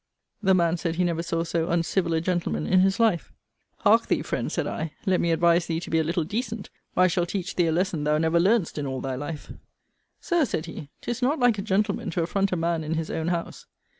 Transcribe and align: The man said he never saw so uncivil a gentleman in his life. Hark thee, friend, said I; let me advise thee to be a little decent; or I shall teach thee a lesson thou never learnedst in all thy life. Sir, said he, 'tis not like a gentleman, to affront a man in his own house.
The 0.41 0.55
man 0.55 0.77
said 0.77 0.95
he 0.95 1.03
never 1.03 1.21
saw 1.21 1.43
so 1.43 1.69
uncivil 1.69 2.15
a 2.15 2.21
gentleman 2.21 2.65
in 2.65 2.79
his 2.79 2.99
life. 2.99 3.31
Hark 3.81 4.07
thee, 4.07 4.23
friend, 4.23 4.51
said 4.51 4.65
I; 4.65 4.93
let 5.05 5.21
me 5.21 5.31
advise 5.31 5.67
thee 5.67 5.79
to 5.79 5.91
be 5.91 5.99
a 5.99 6.03
little 6.03 6.23
decent; 6.23 6.71
or 6.95 7.03
I 7.03 7.07
shall 7.07 7.27
teach 7.27 7.55
thee 7.55 7.67
a 7.67 7.71
lesson 7.71 8.03
thou 8.03 8.17
never 8.17 8.39
learnedst 8.39 8.79
in 8.79 8.87
all 8.87 8.99
thy 9.01 9.13
life. 9.13 9.53
Sir, 10.19 10.43
said 10.45 10.65
he, 10.65 10.89
'tis 11.01 11.21
not 11.21 11.37
like 11.37 11.59
a 11.59 11.61
gentleman, 11.61 12.09
to 12.09 12.23
affront 12.23 12.51
a 12.51 12.55
man 12.55 12.83
in 12.83 12.95
his 12.95 13.11
own 13.11 13.27
house. 13.27 13.67